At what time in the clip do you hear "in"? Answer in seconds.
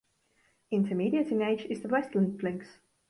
1.29-1.43